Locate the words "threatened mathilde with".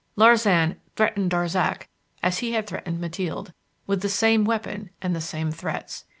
2.65-4.01